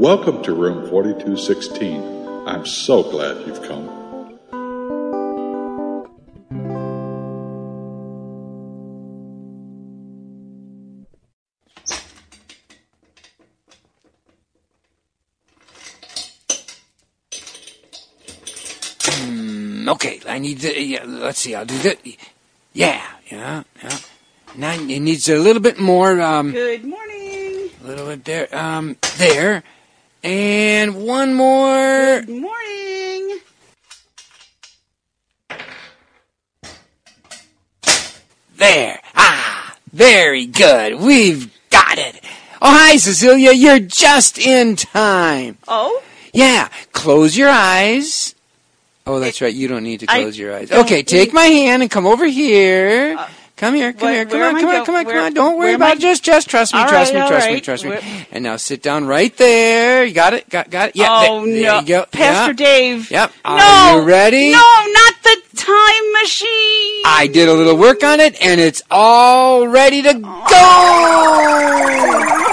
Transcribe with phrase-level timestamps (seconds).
[0.00, 2.48] Welcome to room 4216.
[2.48, 3.86] I'm so glad you've come.
[19.04, 20.82] Mm, okay, I need to.
[20.82, 21.54] Yeah, let's see.
[21.54, 21.98] I'll do that.
[22.72, 23.98] Yeah, yeah, yeah.
[24.56, 26.18] Now it needs a little bit more.
[26.22, 27.68] Um, Good morning.
[27.84, 28.56] a little bit there.
[28.56, 29.62] Um, there,
[30.22, 32.20] and one more.
[32.20, 33.40] Good morning.
[38.56, 39.00] There.
[39.16, 40.96] Ah, very good.
[41.00, 42.20] We've got it.
[42.62, 43.52] Oh, hi, Cecilia.
[43.52, 45.56] You're just in time.
[45.66, 48.34] Oh, Yeah, close your eyes.
[49.06, 49.52] Oh, that's right.
[49.52, 50.70] You don't need to I close your eyes.
[50.70, 53.18] Okay, take my hand and come over here.
[53.60, 55.34] Come here, come where- here, come on, come on, come on, come on.
[55.34, 55.98] Don't worry about I- it.
[55.98, 57.62] Just, just trust me, All trust right, me, all trust me, right.
[57.62, 58.26] trust me.
[58.32, 60.02] And now sit down right there.
[60.02, 60.48] You got it?
[60.48, 60.96] Got, got it?
[60.96, 61.08] Yeah.
[61.28, 62.06] oh there, there no, you go.
[62.10, 62.66] Pastor yeah.
[62.70, 63.10] Dave.
[63.10, 63.32] Yep.
[63.44, 64.52] No, Are you ready?
[64.52, 67.02] No, not the time machine.
[67.04, 70.26] I did a little work on it, and it's all ready to go.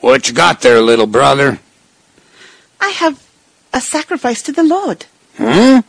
[0.00, 1.58] What you got there, little brother?
[2.80, 3.22] I have
[3.74, 5.04] a sacrifice to the Lord.
[5.36, 5.80] Hmm?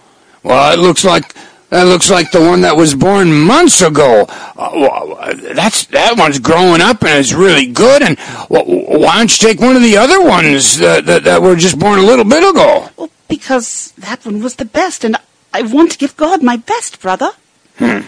[0.43, 1.33] Well, it looks like
[1.69, 4.25] that looks like the one that was born months ago.
[4.29, 5.19] Uh, well,
[5.53, 8.01] that's that one's growing up and it's really good.
[8.01, 11.55] And wh- why don't you take one of the other ones that, that, that were
[11.57, 12.89] just born a little bit ago?
[12.95, 15.17] Well, because that one was the best, and
[15.53, 17.31] I want to give God my best, brother.
[17.77, 17.99] Hmm.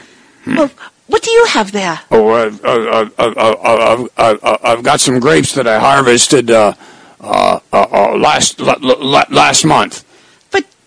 [0.47, 0.71] Well,
[1.07, 1.99] what do you have there?
[2.11, 6.73] Oh, I've, I've, I've, I've, I've got some grapes that I harvested uh,
[7.19, 10.05] uh, uh, uh, last l- l- last month.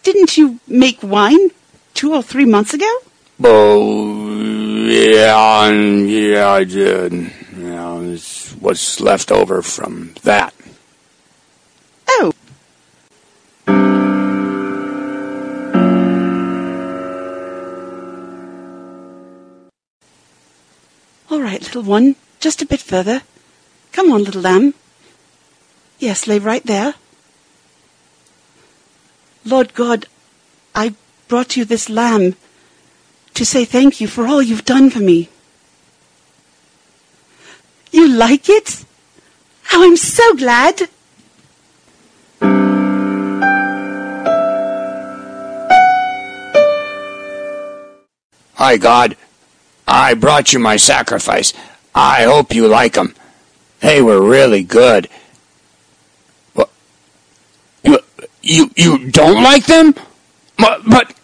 [0.03, 1.50] Didn't you make wine
[1.95, 2.90] two or three months ago?
[3.45, 4.29] Oh,
[4.89, 7.13] yeah, yeah, I did.
[7.57, 10.55] Yeah, it's what's left over from that.
[12.08, 12.33] Oh,
[21.30, 23.23] all right, little one, just a bit further.
[23.92, 24.74] Come on, little lamb.
[25.98, 26.95] Yes, lay right there.
[29.45, 30.07] Lord God,
[30.75, 30.95] I
[31.29, 32.36] brought you this lamb
[33.35, 35.29] to say thank you for all you've done for me.
[37.91, 38.85] You like it?
[39.73, 40.89] Oh, I'm so glad.
[48.55, 49.17] Hi, God.
[49.89, 51.52] I brought you my sacrifice.
[51.95, 53.14] I hope you like 'em.
[53.81, 55.08] They were really good.
[56.55, 56.70] What?
[58.42, 59.95] You, you, you don't like them?
[60.58, 61.14] But, but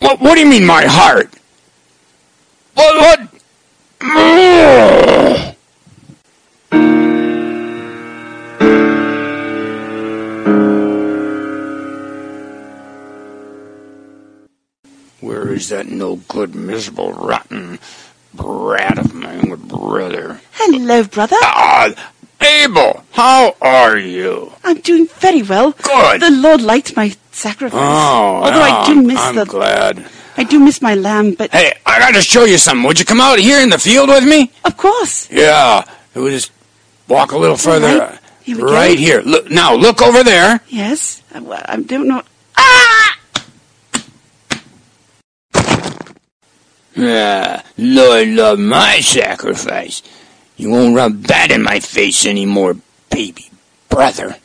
[0.00, 1.32] what, what do you mean, my heart?
[2.74, 3.28] What, what?
[4.02, 5.56] Ugh.
[15.20, 17.78] Where is that no good, miserable, rotten
[18.34, 20.40] brat of mine with brother?
[20.52, 21.36] Hello, brother.
[21.42, 22.11] Ah,
[22.44, 24.52] Abel, how are you?
[24.64, 25.72] I'm doing very well.
[25.72, 26.20] Good.
[26.20, 27.78] The Lord liked my sacrifice.
[27.80, 30.04] Oh, Although I do miss I'm the glad.
[30.36, 32.84] I do miss my lamb, but Hey, I got to show you something.
[32.86, 34.50] Would you come out here in the field with me?
[34.64, 35.30] of course.
[35.30, 35.84] Yeah.
[36.14, 36.50] We'll just
[37.08, 37.98] walk a little further.
[37.98, 38.18] right.
[38.42, 39.20] Here right here.
[39.22, 39.74] Look now.
[39.74, 40.60] Look over there.
[40.68, 41.22] Yes.
[41.32, 41.38] I,
[41.68, 42.22] I don't know.
[42.56, 43.18] Ah!
[46.94, 50.02] Yeah, Lord love my sacrifice.
[50.62, 52.76] You won't rub that in my face anymore,
[53.10, 53.50] baby
[53.88, 54.36] brother.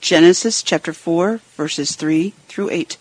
[0.00, 2.96] Genesis chapter 4, verses 3 through 8.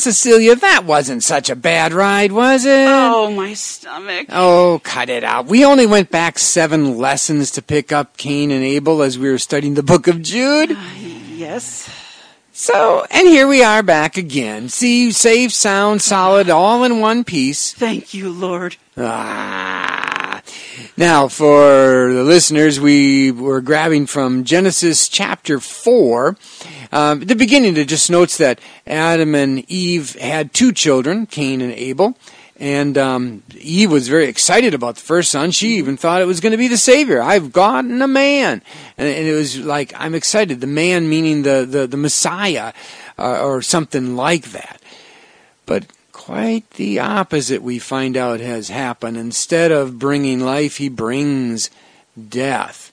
[0.00, 2.86] Cecilia, that wasn't such a bad ride, was it?
[2.88, 4.26] Oh, my stomach.
[4.30, 5.46] Oh, cut it out.
[5.46, 9.38] We only went back seven lessons to pick up Cain and Abel as we were
[9.38, 10.76] studying the book of Jude.
[11.30, 11.88] Yes.
[12.52, 14.68] So, and here we are back again.
[14.68, 17.72] See, safe, sound, solid, all in one piece.
[17.72, 18.76] Thank you, Lord.
[18.96, 19.69] Ah.
[21.00, 26.36] Now, for the listeners, we were grabbing from Genesis chapter 4.
[26.92, 31.62] Um, at the beginning, it just notes that Adam and Eve had two children, Cain
[31.62, 32.18] and Abel.
[32.56, 35.52] And um, Eve was very excited about the first son.
[35.52, 37.22] She even thought it was going to be the Savior.
[37.22, 38.60] I've gotten a man.
[38.98, 40.60] And, and it was like, I'm excited.
[40.60, 42.74] The man meaning the, the, the Messiah
[43.18, 44.82] uh, or something like that.
[45.64, 45.86] But
[46.30, 49.16] quite the opposite we find out has happened.
[49.16, 51.70] Instead of bringing life, he brings
[52.28, 52.92] death.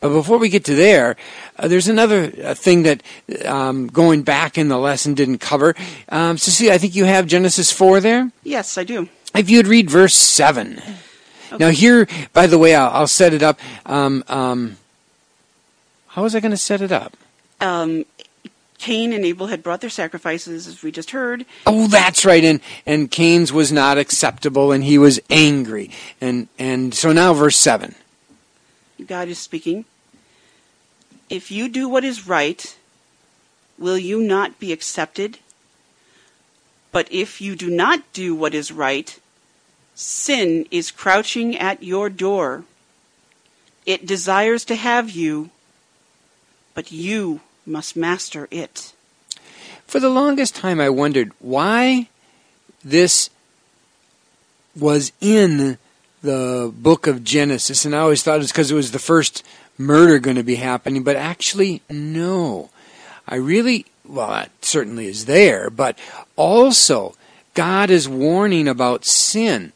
[0.00, 1.16] But before we get to there,
[1.58, 3.02] uh, there's another uh, thing that
[3.44, 5.74] um, going back in the lesson didn't cover.
[6.10, 8.30] Um, Cecilia, I think you have Genesis 4 there?
[8.44, 9.08] Yes, I do.
[9.34, 10.78] If you would read verse 7.
[10.78, 11.56] Okay.
[11.58, 13.58] Now, here, by the way, I'll, I'll set it up.
[13.84, 14.76] Um, um
[16.10, 17.16] how was I going to set it up?
[17.60, 18.04] Um,
[18.78, 21.46] Cain and Abel had brought their sacrifices, as we just heard.
[21.66, 22.44] Oh, that's right.
[22.44, 25.90] And and Cain's was not acceptable, and he was angry.
[26.20, 27.94] And and so now, verse seven.
[29.04, 29.84] God is speaking.
[31.28, 32.76] If you do what is right,
[33.78, 35.38] will you not be accepted?
[36.92, 39.18] But if you do not do what is right,
[39.94, 42.64] sin is crouching at your door.
[43.84, 45.50] It desires to have you,
[46.74, 48.92] but you must master it.
[49.86, 52.08] For the longest time, I wondered why
[52.84, 53.30] this
[54.78, 55.78] was in
[56.22, 59.44] the book of Genesis, and I always thought it's because it was the first
[59.78, 62.70] murder going to be happening, but actually, no.
[63.28, 65.98] I really, well, that certainly is there, but
[66.36, 67.14] also,
[67.54, 69.72] God is warning about sin,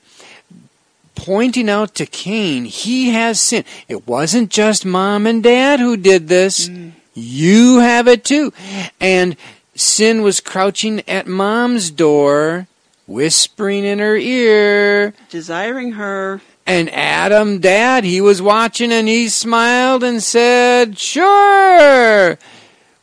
[1.15, 3.65] pointing out to Cain, he has sin.
[3.89, 6.93] It wasn't just mom and dad who did this, mm.
[7.21, 8.53] You have it too.
[9.01, 9.37] And
[9.75, 12.67] sin was crouching at mom's door
[13.11, 16.41] whispering in her ear, desiring her.
[16.67, 22.39] And Adam, Dad, he was watching and he smiled and said, Sure.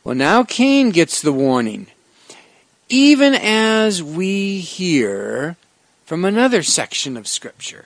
[0.02, 1.88] Well, now Cain gets the warning.
[2.88, 5.56] Even as we hear
[6.06, 7.84] from another section of Scripture.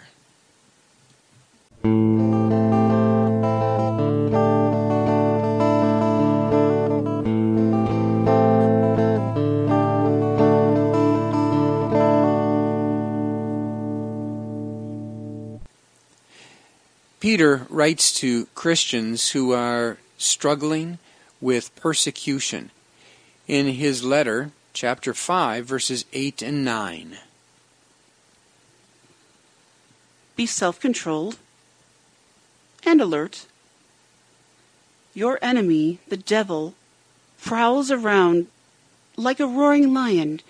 [17.23, 20.99] Peter writes to Christians who are struggling
[21.41, 22.73] with persecution
[23.47, 27.19] in his letter, chapter 5, verses 8 and 9.
[30.35, 31.39] Be self controlled
[32.85, 33.47] and alert.
[35.15, 36.75] Your enemy, the devil,
[37.41, 38.49] prowls around
[39.17, 40.41] like a roaring lion,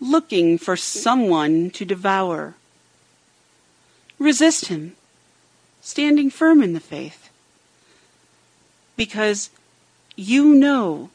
[0.00, 2.54] looking for someone to devour.
[4.18, 4.96] Resist him
[5.80, 7.30] standing firm in the faith.
[8.96, 9.50] Because
[10.16, 11.10] you know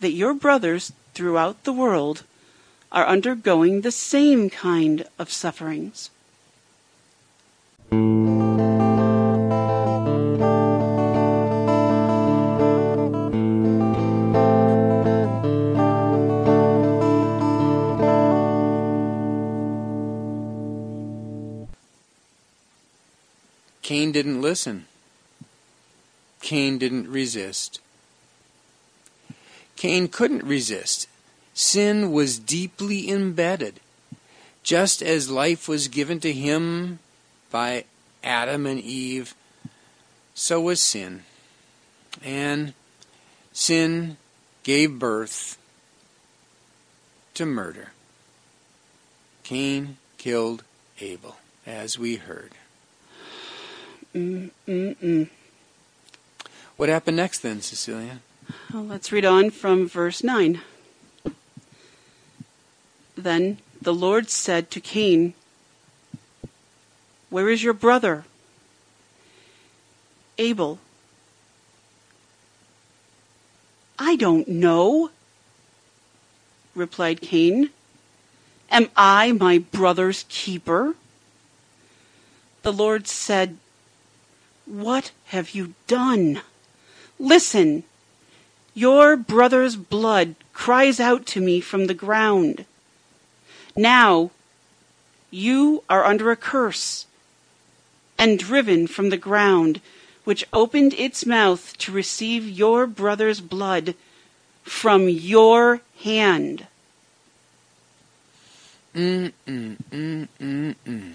[0.00, 2.24] that your brothers throughout the world
[2.90, 6.10] are undergoing the same kind of sufferings.
[24.10, 24.86] Cain didn't listen.
[26.42, 27.80] Cain didn't resist.
[29.76, 31.06] Cain couldn't resist.
[31.54, 33.78] Sin was deeply embedded.
[34.64, 36.98] Just as life was given to him
[37.52, 37.84] by
[38.24, 39.36] Adam and Eve,
[40.34, 41.22] so was sin.
[42.20, 42.74] And
[43.52, 44.16] sin
[44.64, 45.56] gave birth
[47.34, 47.92] to murder.
[49.44, 50.64] Cain killed
[51.00, 52.50] Abel, as we heard.
[54.14, 55.28] Mm-mm-mm.
[56.76, 58.20] What happened next then, Cecilia?
[58.72, 60.60] Well, let's read on from verse 9.
[63.16, 65.34] Then the Lord said to Cain,
[67.28, 68.24] Where is your brother?
[70.38, 70.78] Abel.
[73.98, 75.10] I don't know,
[76.74, 77.70] replied Cain.
[78.70, 80.94] Am I my brother's keeper?
[82.62, 83.58] The Lord said
[84.70, 86.42] what have you done?
[87.18, 87.82] Listen,
[88.72, 92.64] your brother's blood cries out to me from the ground.
[93.76, 94.30] Now
[95.30, 97.06] you are under a curse
[98.16, 99.80] and driven from the ground,
[100.24, 103.94] which opened its mouth to receive your brother's blood
[104.62, 106.66] from your hand.
[108.94, 111.14] Mm, mm, mm,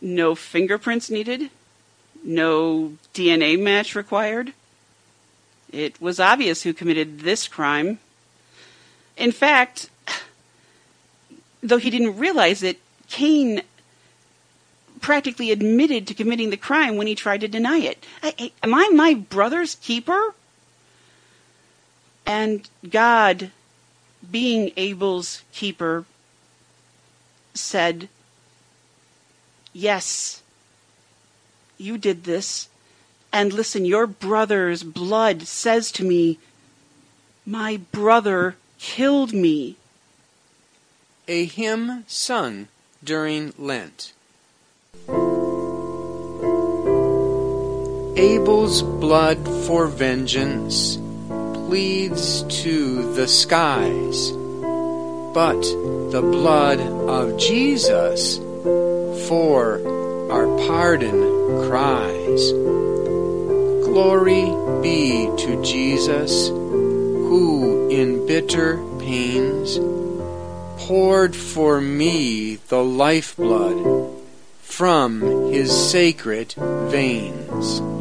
[0.00, 1.50] No fingerprints needed.
[2.24, 4.52] No DNA match required.
[5.70, 7.98] It was obvious who committed this crime.
[9.16, 9.90] In fact,
[11.62, 13.62] though he didn't realize it, Cain
[15.00, 18.04] practically admitted to committing the crime when he tried to deny it.
[18.22, 20.34] I, am I my brother's keeper?
[22.26, 23.50] And God,
[24.30, 26.04] being Abel's keeper,
[27.54, 28.08] said,
[29.72, 30.42] Yes,
[31.76, 32.68] you did this.
[33.32, 36.38] And listen, your brother's blood says to me,
[37.44, 39.76] My brother killed me.
[41.26, 42.68] A hymn sung
[43.04, 44.12] during Lent.
[48.16, 50.96] Abel's blood for vengeance
[51.66, 54.32] pleads to the skies,
[55.34, 55.60] but
[56.10, 58.40] the blood of Jesus
[59.28, 61.20] for our pardon
[61.68, 62.50] cries.
[63.84, 64.46] Glory
[64.82, 69.78] be to Jesus, who in bitter pains
[70.78, 74.10] poured for me the lifeblood
[74.62, 77.97] from his sacred veins.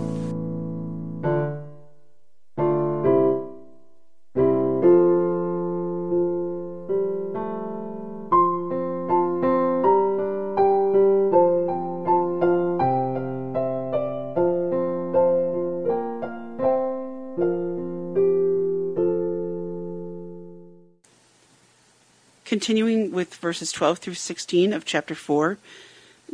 [22.57, 25.59] Continuing with verses 12 through 16 of chapter 4,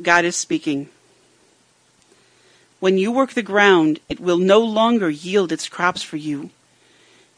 [0.01, 0.87] God is speaking.
[2.79, 6.51] When you work the ground, it will no longer yield its crops for you.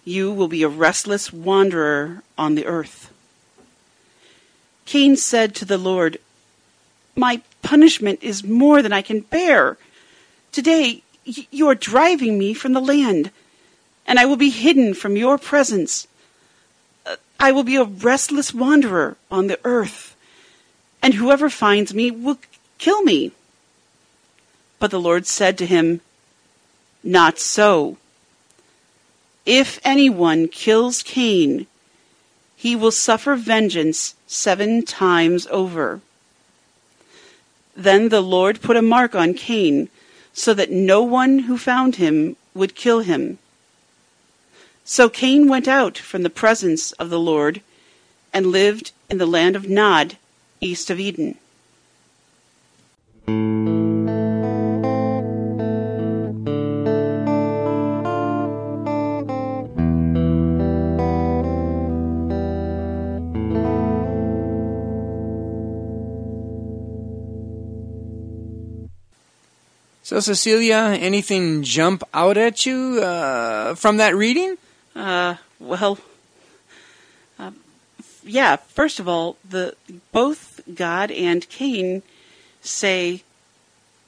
[0.04, 3.12] You will be a restless wanderer on the earth.
[4.86, 6.20] Cain said to the Lord,
[7.16, 9.80] My punishment is more than I can bear.
[10.52, 13.32] Today you are driving me from the land,
[14.06, 16.06] and I will be hidden from your presence.
[17.40, 20.16] I will be a restless wanderer on the earth,
[21.02, 22.40] and whoever finds me will
[22.78, 23.32] kill me.
[24.80, 26.02] But the Lord said to him,
[27.04, 27.98] Not so.
[29.46, 31.68] If anyone kills Cain,
[32.56, 36.02] he will suffer vengeance seven times over.
[37.76, 39.90] Then the Lord put a mark on Cain,
[40.34, 43.38] so that no one who found him would kill him.
[44.88, 47.62] So Cain went out from the presence of the Lord
[48.32, 50.18] and lived in the land of Nod,
[50.62, 51.40] east of Eden.
[70.04, 74.58] So, Cecilia, anything jump out at you uh, from that reading?
[74.96, 76.00] Uh, well,
[77.38, 77.52] uh,
[78.24, 78.56] yeah.
[78.56, 79.76] First of all, the
[80.12, 82.02] both God and Cain
[82.62, 83.24] say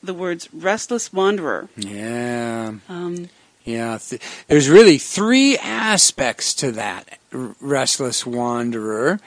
[0.02, 2.76] the words "restless wanderer." Yeah.
[2.88, 3.30] Um,
[3.64, 3.98] yeah.
[3.98, 9.20] Th- there's really three aspects to that r- restless wanderer.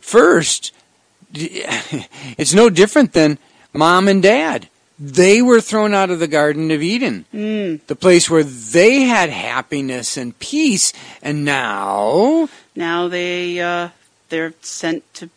[0.00, 0.72] First,
[1.32, 3.38] it's no different than
[3.72, 4.68] mom and dad.
[5.06, 9.28] They were thrown out of the Garden of Eden, mm, the place where they had
[9.28, 13.90] happiness and peace, and now, now they uh,
[14.30, 15.28] they're sent to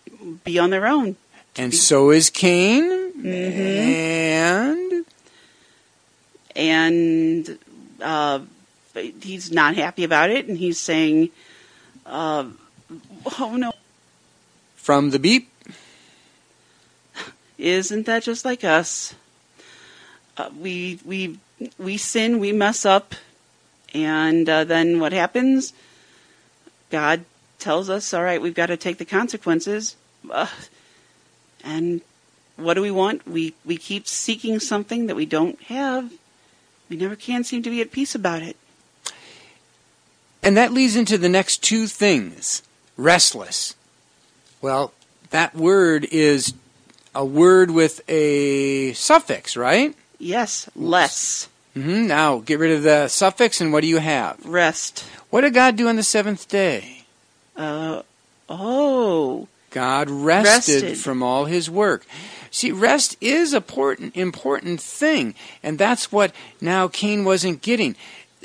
[0.45, 1.17] be on their own.
[1.57, 3.95] and so is Cain, Mhm.
[4.55, 5.05] and
[6.55, 7.59] and
[8.01, 8.39] uh,
[9.21, 11.29] he's not happy about it, and he's saying,
[12.05, 12.45] uh,
[13.38, 13.74] "Oh no,
[14.77, 15.51] from the beep,
[17.57, 19.13] isn't that just like us?
[20.38, 21.39] Uh, we we
[21.77, 23.15] we sin, we mess up,
[23.94, 25.74] and uh, then what happens?
[26.91, 27.25] God
[27.58, 29.96] tells us, "All right, we've got to take the consequences."
[30.29, 30.48] Uh,
[31.63, 32.01] and
[32.56, 33.27] what do we want?
[33.27, 36.12] We we keep seeking something that we don't have.
[36.89, 38.56] We never can seem to be at peace about it.
[40.44, 42.63] And that leads into the next two things
[42.96, 43.75] restless.
[44.62, 44.94] Well,
[45.32, 46.53] that word is
[47.13, 49.96] a word with a suffix, right?
[50.19, 54.43] Yes, less hmm Now, get rid of the suffix, and what do you have?
[54.45, 55.05] rest.
[55.29, 57.03] What did God do on the seventh day?
[57.55, 58.01] Uh,
[58.50, 60.97] oh, God rested, Rested.
[60.97, 62.05] from all his work.
[62.50, 66.31] See, rest is a important, important thing, and that's what
[66.62, 67.95] now Cain wasn't getting.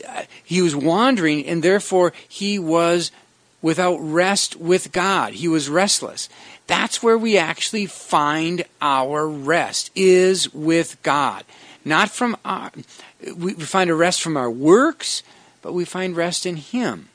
[0.07, 3.13] Uh, He was wandering, and therefore he was
[3.63, 5.35] without rest with God.
[5.35, 6.29] He was restless.
[6.67, 11.45] That's where we actually find our rest, is with God.
[11.85, 12.73] Not from uh, our,
[13.35, 15.23] we find a rest from our works,
[15.63, 17.09] but we find rest in Him.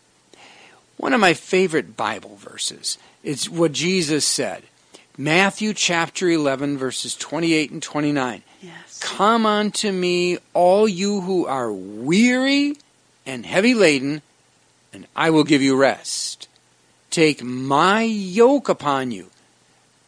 [0.98, 4.64] One of my favorite Bible verses is what Jesus said.
[5.18, 8.44] Matthew chapter 11, verses 28 and 29.
[8.62, 9.00] Yes.
[9.00, 12.78] Come unto me, all you who are weary
[13.26, 14.22] and heavy laden,
[14.94, 16.48] and I will give you rest.
[17.10, 19.30] Take my yoke upon you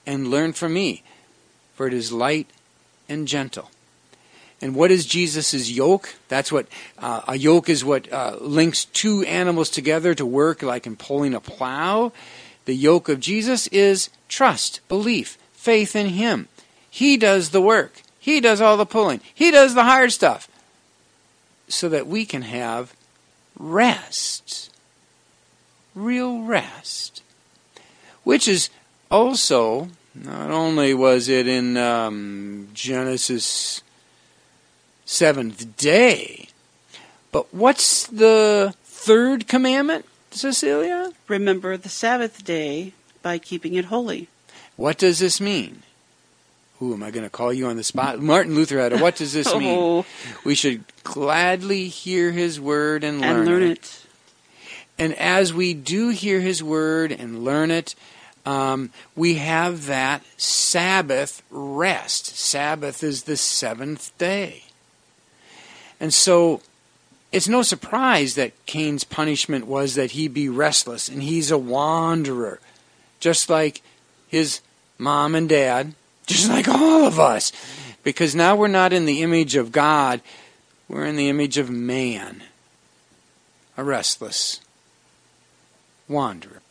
[0.05, 1.03] and learn from me,
[1.75, 2.47] for it is light
[3.07, 3.69] and gentle.
[4.61, 6.15] And what is Jesus' yoke?
[6.27, 10.85] That's what uh, a yoke is what uh, links two animals together to work like
[10.85, 12.11] in pulling a plow.
[12.65, 16.49] The yoke of Jesus is trust, belief, faith in Him.
[16.89, 18.01] He does the work.
[18.19, 19.21] He does all the pulling.
[19.33, 20.49] He does the hard stuff.
[21.69, 22.93] So that we can have
[23.57, 24.71] rest.
[25.95, 27.23] Real rest.
[28.23, 28.69] Which is
[29.09, 33.81] also, not only was it in um, Genesis
[35.09, 36.47] seventh day.
[37.31, 41.11] But what's the third commandment, Cecilia?
[41.27, 44.27] Remember the Sabbath day by keeping it holy.
[44.75, 45.81] What does this mean?
[46.77, 48.19] Who am I going to call you on the spot?
[48.19, 49.77] Martin Luther had a what does this mean?
[49.77, 50.05] Oh,
[50.45, 54.05] We should gladly hear his word and learn, and learn it.
[54.99, 57.95] And as we do hear his word and learn it,
[58.45, 62.27] um, we have that Sabbath rest.
[62.37, 64.65] Sabbath is the seventh day.
[65.99, 66.61] And so
[67.31, 72.59] it's no surprise that Cain's punishment was that he be restless and he's a wanderer,
[73.19, 73.81] just like
[74.27, 74.61] his
[74.97, 75.93] mom and dad,
[76.25, 77.51] just like all of us.
[78.03, 80.21] Because now we're not in the image of God,
[80.87, 82.43] we're in the image of man,
[83.77, 84.61] a restless
[86.07, 86.61] wanderer.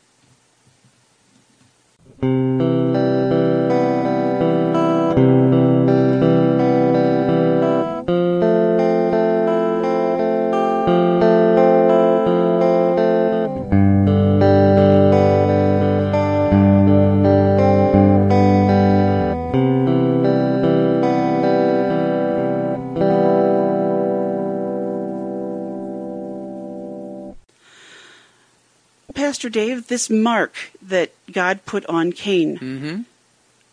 [29.29, 33.03] Pastor Dave, this mark that God put on Cain, hmm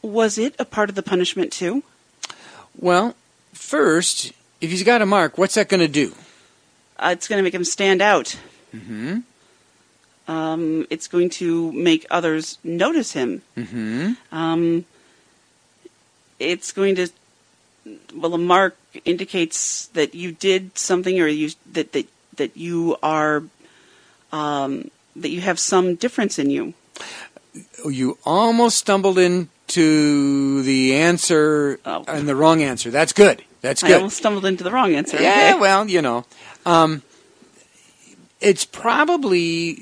[0.01, 1.81] was it a part of the punishment too?
[2.77, 3.15] Well,
[3.53, 6.13] first, if he's got a mark, what's that going to do?
[6.99, 8.37] Uh, it's going to make him stand out.
[8.73, 9.19] hmm
[10.27, 13.41] Um, it's going to make others notice him.
[13.55, 14.83] hmm Um,
[16.37, 17.07] it's going to,
[18.13, 23.43] well, a mark indicates that you did something or you that that that you are,
[24.33, 26.73] um, that you have some difference in you.
[27.89, 32.03] You almost stumbled into the answer Oh.
[32.07, 32.91] and the wrong answer.
[32.91, 33.43] That's good.
[33.61, 33.91] That's good.
[33.91, 35.17] I almost stumbled into the wrong answer.
[35.21, 35.59] Yeah, Okay.
[35.59, 36.25] well, you know,
[36.65, 37.01] um,
[38.41, 39.73] it's probably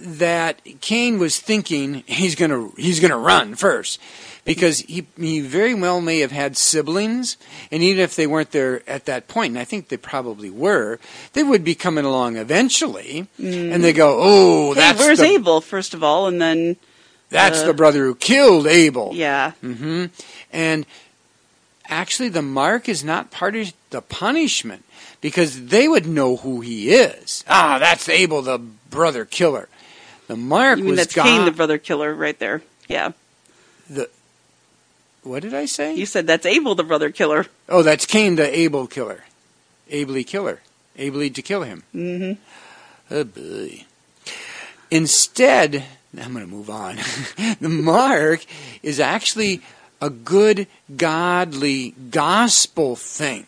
[0.00, 4.00] that Cain was thinking he's gonna he's gonna run first
[4.48, 7.36] because he he very well may have had siblings,
[7.70, 10.98] and even if they weren't there at that point, and I think they probably were,
[11.34, 15.60] they would be coming along eventually, and they go, oh, Hey, that's where's the, Abel?
[15.60, 16.76] First of all, and then
[17.28, 19.10] that's uh, the brother who killed Abel.
[19.14, 20.06] yeah, hmm
[20.50, 20.86] And
[21.88, 24.84] actually, the mark is not part of the punishment
[25.20, 27.44] because they would know who he is.
[27.48, 29.68] Ah, that's Abel, the brother killer.
[30.26, 31.24] The mark you mean was that's God.
[31.24, 32.62] Cain, the brother killer, right there?
[32.88, 33.12] Yeah,
[33.90, 34.08] the-
[35.22, 35.94] what did I say?
[35.94, 37.46] you said that's Abel, the brother killer.
[37.68, 39.24] oh, that's Cain, the Abel killer.
[39.90, 40.60] Ably killer.
[40.98, 41.82] Ably to kill him.
[41.92, 42.32] hmm
[43.10, 43.84] Oh boy.
[44.90, 45.84] Instead,
[46.20, 46.96] I'm going to move on.
[47.60, 48.44] the mark
[48.82, 49.60] is actually
[50.00, 53.46] a good, godly, gospel thing.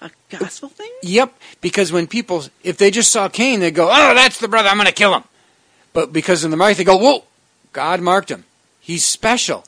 [0.00, 0.90] A gospel thing?
[1.02, 4.68] Yep, because when people, if they just saw Cain, they'd go, oh, that's the brother,
[4.68, 5.24] I'm going to kill him.
[5.92, 7.24] But because of the mark, they go, whoa,
[7.72, 8.44] God marked him.
[8.80, 9.64] He's special.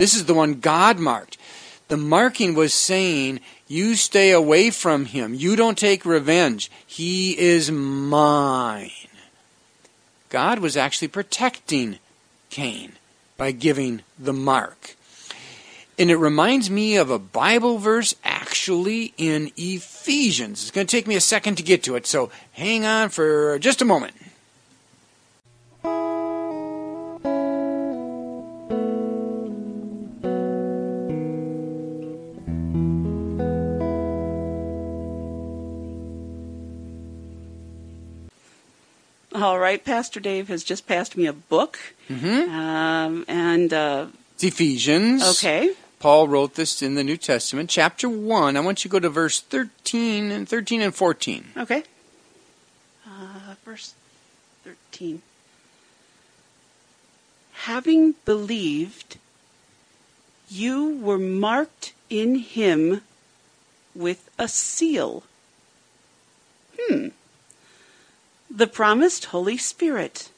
[0.00, 1.36] This is the one God marked.
[1.88, 5.34] The marking was saying, you stay away from him.
[5.34, 6.70] You don't take revenge.
[6.86, 8.88] He is mine.
[10.30, 11.98] God was actually protecting
[12.48, 12.92] Cain
[13.36, 14.96] by giving the mark.
[15.98, 20.62] And it reminds me of a Bible verse actually in Ephesians.
[20.62, 23.58] It's going to take me a second to get to it, so hang on for
[23.58, 24.14] just a moment.
[39.40, 39.82] All right.
[39.84, 41.78] Pastor Dave has just passed me a book.
[42.08, 42.50] Mm-hmm.
[42.50, 45.22] Um, and, uh, It's Ephesians.
[45.38, 45.74] okay.
[45.98, 48.56] Paul wrote this in the New Testament, chapter 1.
[48.56, 51.44] I want you to go to verse 13 and 13 and 14.
[51.58, 51.82] Okay.
[53.06, 53.94] Uh, verse
[54.64, 55.20] 13.
[57.52, 59.18] Having believed,
[60.48, 63.02] you were marked in him
[63.94, 65.22] with a seal.
[66.78, 67.08] Hmm.
[68.50, 70.30] The promised Holy Spirit,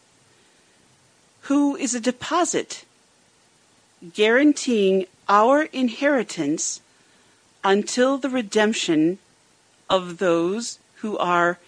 [1.42, 2.84] who is a deposit
[4.14, 6.80] guaranteeing our inheritance
[7.64, 9.18] until the redemption
[9.88, 11.58] of those who are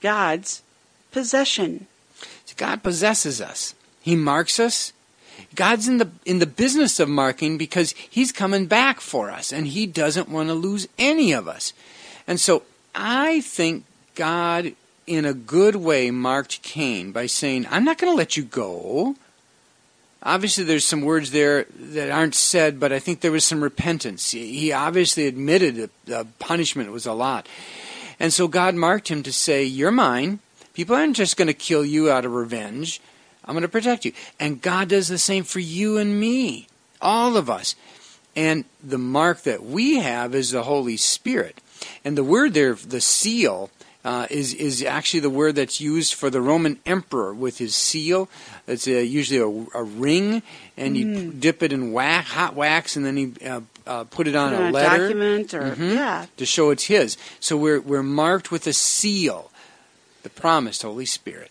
[0.00, 0.62] God's
[1.10, 1.86] possession.
[2.56, 3.74] God possesses us.
[4.00, 4.92] He marks us.
[5.54, 9.66] God's in the in the business of marking because he's coming back for us and
[9.66, 11.72] he doesn't want to lose any of us.
[12.26, 12.62] And so
[12.94, 14.74] I think God
[15.10, 19.16] in a good way marked Cain by saying, "I'm not going to let you go."
[20.22, 24.30] Obviously there's some words there that aren't said, but I think there was some repentance.
[24.30, 27.48] He obviously admitted that the punishment was a lot.
[28.20, 30.38] And so God marked him to say, "You're mine."
[30.74, 33.00] People aren't just going to kill you out of revenge.
[33.44, 34.12] I'm going to protect you.
[34.38, 36.68] And God does the same for you and me,
[37.02, 37.74] all of us.
[38.36, 41.60] And the mark that we have is the Holy Spirit.
[42.04, 43.70] And the word there, the seal,
[44.04, 48.28] uh, is is actually the word that's used for the Roman emperor with his seal.
[48.66, 50.42] It's uh, usually a, a, ring,
[50.76, 54.34] and you dip it in wax, hot wax, and then you uh, uh put it
[54.34, 55.94] on Put a on letter document or Mhm.
[55.94, 56.26] yeah.
[56.36, 57.16] to show it's his.
[57.40, 59.50] So we're we're marked with a seal,
[60.22, 61.49] the promised Holy Spirit.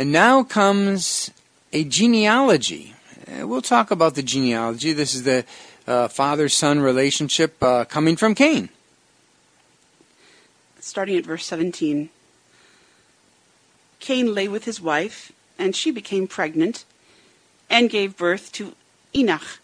[0.00, 1.30] And now comes
[1.74, 2.94] a genealogy.
[3.28, 4.94] Uh, We'll talk about the genealogy.
[4.94, 5.44] This is the
[5.86, 8.70] uh, father son relationship uh, coming from Cain.
[10.80, 12.08] starting at verse 17.
[13.98, 16.86] Cain lay with his wife, and she became pregnant
[17.68, 18.74] and gave birth to
[19.14, 19.60] Enoch.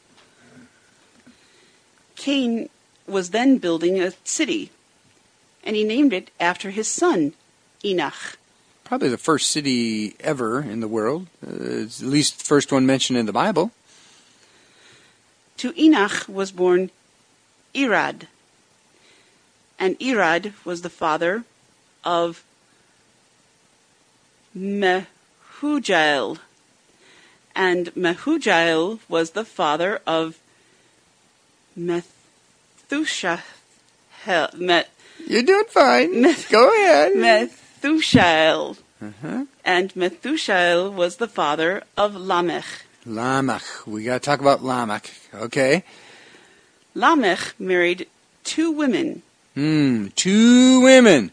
[2.15, 2.69] Cain
[3.09, 4.71] was then building a city,
[5.65, 7.33] and he named it after his son,
[7.83, 8.37] Enoch.
[8.87, 11.27] Probably the first city ever in the world.
[11.45, 13.73] Uh, it's at least the first one mentioned in the Bible.
[15.57, 16.91] To Enoch was born
[17.75, 18.29] Irad,
[19.77, 21.43] and Irad was the father
[22.05, 22.45] of
[24.57, 26.39] Mehujael,
[27.57, 30.39] and Mehujael was the father of
[31.77, 33.43] Methushael,
[34.55, 34.91] Met,
[35.27, 36.23] You're doing fine.
[36.23, 37.17] Meth- Go ahead.
[37.83, 39.45] Methushael, Uh-huh.
[39.65, 42.65] and Methushael was the father of Lamech.
[43.05, 43.63] Lamech.
[43.87, 45.13] We got to talk about Lamech.
[45.35, 45.85] Okay.
[46.95, 48.09] Lamech married
[48.45, 49.23] two women,
[49.55, 50.09] Hmm.
[50.17, 51.31] Two women.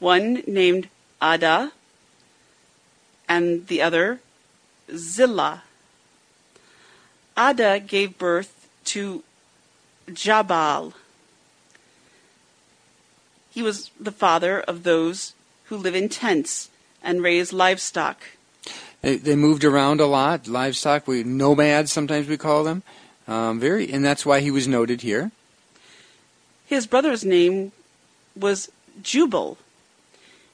[0.00, 0.88] one named
[1.22, 1.72] Ada
[3.28, 4.20] and the other
[4.94, 5.62] Zillah.
[7.38, 9.22] Ada gave birth to
[10.12, 10.92] Jabal.
[13.54, 15.32] He was the father of those
[15.66, 16.70] who live in tents
[17.04, 18.18] and raise livestock.
[19.00, 20.48] They, they moved around a lot.
[20.48, 21.06] Livestock.
[21.06, 21.92] We nomads.
[21.92, 22.82] Sometimes we call them.
[23.28, 25.30] Um, very, and that's why he was noted here.
[26.66, 27.70] His brother's name
[28.34, 29.56] was Jubal,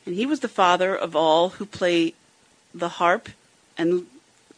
[0.04, 2.12] and he was the father of all who play
[2.74, 3.30] the harp
[3.78, 4.06] and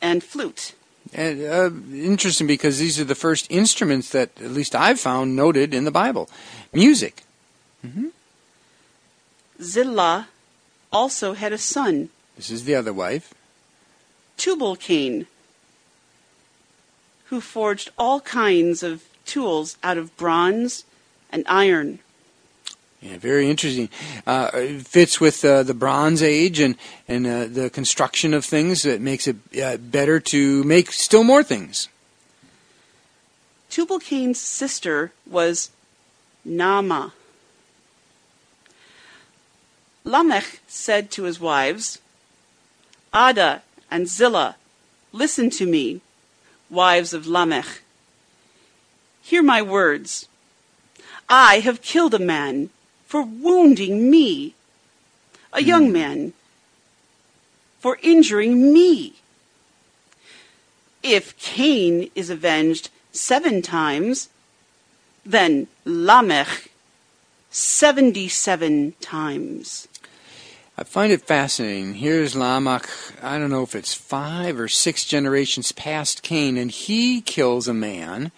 [0.00, 0.74] and flute.
[1.14, 5.72] And uh, interesting because these are the first instruments that, at least I've found, noted
[5.72, 6.28] in the Bible.
[6.72, 7.22] Music.
[9.62, 10.28] Zillah
[10.92, 13.32] also had a son, This is the other wife.
[14.36, 15.26] Tubal-Cain,
[17.26, 20.84] who forged all kinds of tools out of bronze
[21.30, 22.00] and iron.
[23.00, 23.88] Yeah, very interesting.
[24.26, 26.76] Uh, it fits with uh, the Bronze Age and
[27.08, 28.84] and uh, the construction of things.
[28.84, 31.88] It makes it uh, better to make still more things.
[33.70, 35.70] Tubal-Cain's sister was
[36.46, 37.10] Naamah.
[40.04, 41.98] Lamech said to his wives,
[43.14, 44.56] Ada and Zillah,
[45.12, 46.00] listen to me,
[46.70, 47.82] wives of Lamech.
[49.22, 50.28] Hear my words.
[51.28, 52.70] I have killed a man
[53.06, 54.54] for wounding me,
[55.52, 55.68] a hmm.
[55.68, 56.32] young man
[57.78, 59.14] for injuring me.
[61.02, 64.28] If Cain is avenged seven times,
[65.24, 66.70] then Lamech
[67.50, 69.88] seventy-seven times.
[70.82, 71.94] I find it fascinating.
[71.94, 72.88] Here's Lamech,
[73.22, 77.72] I don't know if it's five or six generations past Cain, and he kills a
[77.72, 78.32] man.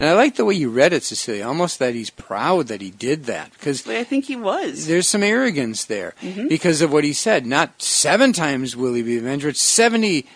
[0.00, 2.90] And I like the way you read it, Cecilia, almost that he's proud that he
[2.90, 3.52] did that.
[3.52, 4.86] Because I think he was.
[4.86, 6.48] there's some arrogance there mm-hmm.
[6.48, 7.44] because of what he said.
[7.44, 10.26] Not seven times will he be avenged, but 77.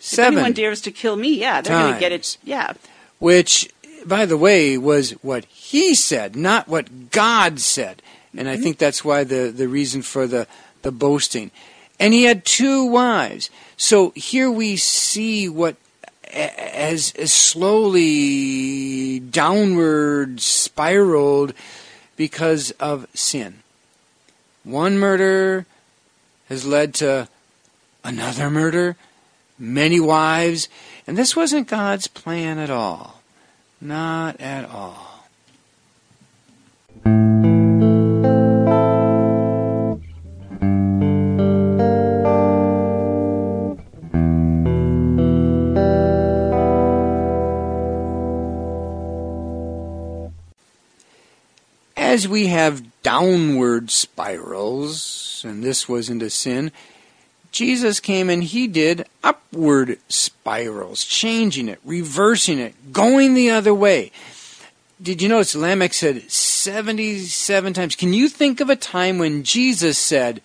[0.00, 2.36] If anyone dares to kill me, yeah, they're going to get it.
[2.42, 2.72] Yeah.
[3.20, 3.72] which,
[4.04, 8.02] by the way, was what he said, not what God said.
[8.36, 8.62] And I mm-hmm.
[8.62, 10.46] think that's why the, the reason for the,
[10.82, 11.50] the boasting.
[11.98, 13.50] And he had two wives.
[13.76, 15.76] So here we see what
[16.24, 21.52] a- as, as slowly downward spiraled
[22.16, 23.62] because of sin.
[24.64, 25.66] One murder
[26.48, 27.28] has led to
[28.04, 28.96] another murder,
[29.58, 30.68] many wives,
[31.06, 33.22] and this wasn't God's plan at all.
[33.80, 35.09] Not at all.
[52.20, 56.70] As we have downward spirals, and this was into sin,
[57.50, 64.12] Jesus came and he did upward spirals, changing it, reversing it, going the other way.
[65.00, 67.96] Did you notice Lamech said 77 times?
[67.96, 70.42] Can you think of a time when Jesus said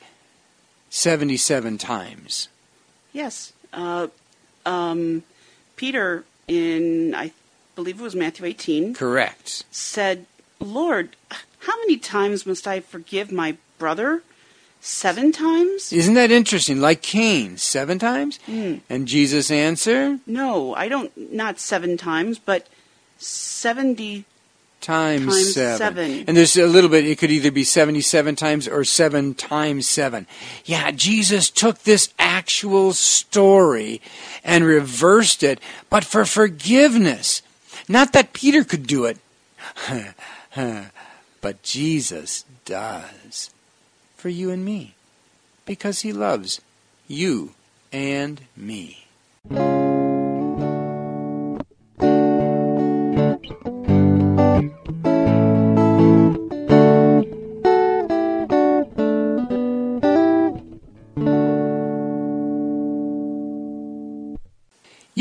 [0.89, 2.47] 77 times?
[3.11, 3.51] Yes.
[3.73, 4.07] Uh,
[4.65, 5.23] um,
[5.75, 7.33] Peter, in, I
[7.75, 9.65] believe it was Matthew 18, Correct.
[9.71, 10.25] said,
[10.61, 11.17] Lord,
[11.65, 14.23] how many times must I forgive my brother?
[14.82, 15.91] Seven times?
[15.91, 16.80] Isn't that interesting?
[16.80, 18.38] Like Cain, seven times?
[18.45, 18.75] Hmm.
[18.89, 22.67] And Jesus answered, No, I don't, not seven times, but
[23.17, 24.25] 70.
[24.82, 25.78] times, Times seven.
[25.78, 26.23] seven.
[26.28, 30.28] And there's a little bit, it could either be 77 times or seven times seven.
[30.65, 34.01] Yeah, Jesus took this actual story
[34.43, 37.41] and reversed it, but for forgiveness.
[37.89, 39.17] Not that Peter could do it,
[41.45, 43.51] but Jesus does.
[44.17, 44.95] For you and me.
[45.63, 46.60] Because he loves
[47.08, 47.53] you
[47.93, 49.05] and me.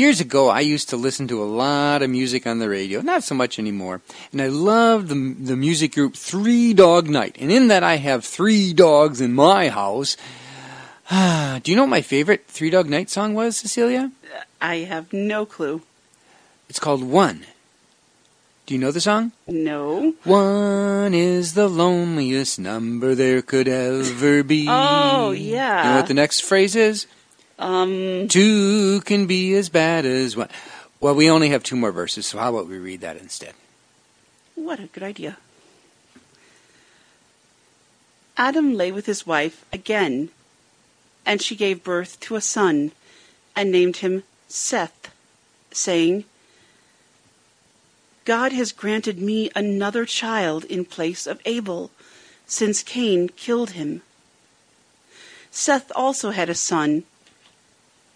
[0.05, 3.23] Years ago, I used to listen to a lot of music on the radio, not
[3.23, 4.01] so much anymore.
[4.31, 7.37] And I loved the, the music group Three Dog Night.
[7.39, 10.15] And in that, I have three dogs in my house.
[11.09, 14.11] Do you know what my favorite Three Dog Night song was, Cecilia?
[14.31, 15.81] Uh, I have no clue.
[16.69, 17.43] It's called One.
[18.67, 19.31] Do you know the song?
[19.47, 20.13] No.
[20.23, 24.67] One is the loneliest number there could ever be.
[24.69, 25.81] Oh, yeah.
[25.81, 27.07] You know what the next phrase is?
[27.57, 30.49] Um, Two can be as bad as one.
[30.99, 33.53] Well, we only have two more verses, so how about we read that instead?
[34.55, 35.37] what a good idea.
[38.37, 40.29] Adam lay with his wife again,
[41.25, 42.91] and she gave birth to a son,
[43.55, 45.13] and named him Seth,
[45.71, 46.25] saying,
[48.25, 51.91] God has granted me another child in place of Abel,
[52.47, 54.01] since Cain killed him.
[55.51, 57.03] Seth also had a son,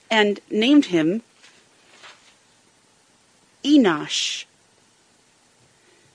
[0.09, 1.21] and named him
[3.63, 4.45] Enosh.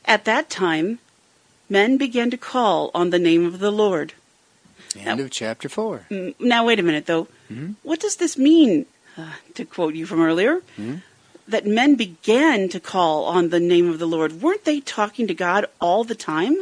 [0.04, 0.98] At that time,
[1.68, 4.12] men began to call on the name of the Lord.
[4.96, 6.06] End of chapter 4.
[6.10, 7.26] Mm, Now, wait a minute, though.
[7.50, 7.74] Mhm.
[7.82, 8.86] What does this mean,
[9.18, 10.62] uh, to quote you from earlier?
[10.78, 11.02] Mhm.
[11.48, 14.40] That men began to call on the name of the Lord.
[14.40, 16.56] Weren't they talking to God all the time?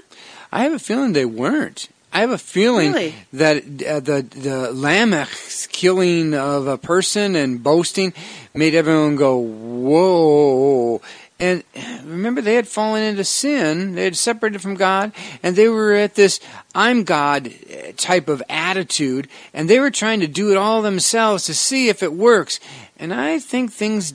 [0.50, 1.88] I have a feeling they weren't.
[2.12, 3.14] I have a feeling Really?
[3.32, 8.12] that uh, the the Lamech's killing of a person and boasting
[8.54, 11.00] made everyone go whoa.
[11.40, 11.64] And
[12.04, 13.96] remember, they had fallen into sin.
[13.96, 15.10] They had separated from God,
[15.42, 16.38] and they were at this
[16.74, 17.50] "I'm God"
[17.96, 22.02] type of attitude, and they were trying to do it all themselves to see if
[22.02, 22.60] it works.
[22.96, 24.14] And I think things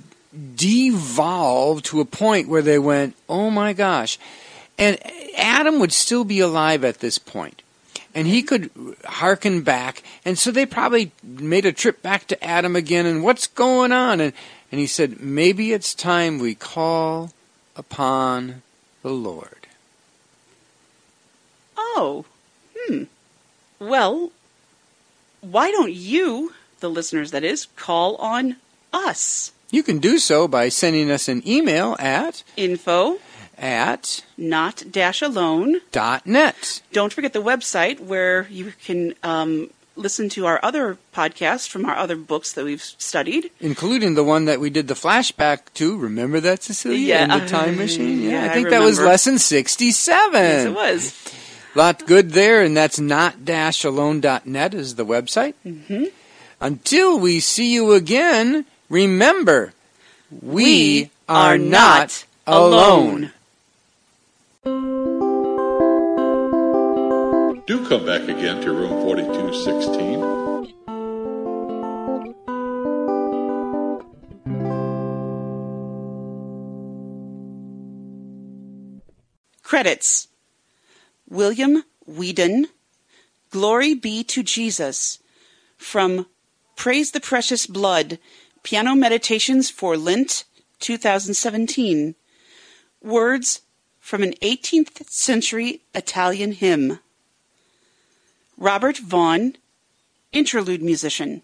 [0.55, 4.17] devolved to a point where they went, "Oh my gosh!"
[4.77, 4.97] And
[5.36, 7.62] Adam would still be alive at this point.
[8.17, 8.71] And he could
[9.06, 10.01] hearken back.
[10.25, 14.19] And so they probably made a trip back to Adam again and what's going on?
[14.19, 14.34] And,
[14.71, 17.32] and he said, maybe it's time we call
[17.75, 18.63] upon
[19.03, 19.67] the Lord.
[21.77, 22.25] Oh,
[22.75, 23.03] hmm.
[23.77, 24.32] Well,
[25.41, 28.56] why don't you, the listeners that is, call on
[28.91, 29.51] us?
[29.69, 33.19] You can do so by sending us an email at Info,
[33.57, 35.81] at not dash alone.
[35.91, 36.81] dot net.
[36.91, 41.95] Don't forget the website where you can um, listen to our other podcasts from our
[41.95, 43.49] other books that we've studied.
[43.59, 45.97] including the one that we did the flashback to.
[45.97, 46.97] Remember that, Cecilia?
[46.97, 48.21] Yeah, In the time machine?
[48.21, 50.33] Yeah, yeah, I I think that was lesson 67.
[50.33, 51.33] Yes, it was.
[51.75, 55.53] Lot good there, and that's not-alone.net is the website.
[55.65, 56.05] Mm-hmm.
[56.59, 59.73] Until we see you again, remember,
[60.41, 63.31] we, are, not alone.
[67.67, 70.38] Do come back again to room 4216.
[79.63, 80.30] Credits
[81.30, 82.67] William Whedon,
[83.49, 85.19] Glory Be to Jesus,
[85.75, 86.25] from
[86.77, 88.17] Praise the Precious Blood,
[88.63, 90.45] Piano Meditations for Lent
[90.80, 92.15] 2017.
[93.03, 93.63] Words
[93.99, 96.99] from an 18th century Italian hymn.
[98.59, 99.55] Robert Vaughn,
[100.31, 101.43] interlude musician.